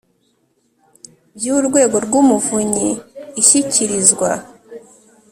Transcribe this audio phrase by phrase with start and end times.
[1.35, 2.89] by Urwego rw Umuvunyi
[3.41, 4.29] ishyikirizwa